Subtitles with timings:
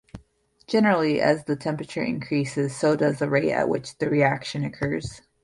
[0.65, 5.21] Generally, as the temperature increases so does the rate at which the reaction occurs.